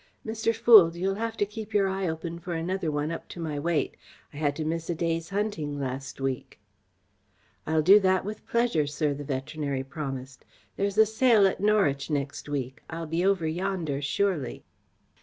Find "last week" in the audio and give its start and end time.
5.79-6.59